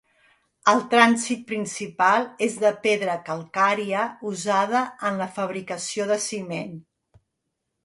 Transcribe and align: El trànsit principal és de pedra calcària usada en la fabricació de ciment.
El 0.71 0.79
trànsit 0.93 1.43
principal 1.51 2.25
és 2.47 2.55
de 2.63 2.71
pedra 2.87 3.19
calcària 3.29 4.07
usada 4.33 4.83
en 5.11 5.23
la 5.23 5.31
fabricació 5.39 6.11
de 6.15 6.21
ciment. 6.27 6.77